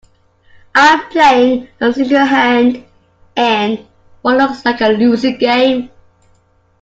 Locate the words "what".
4.23-4.37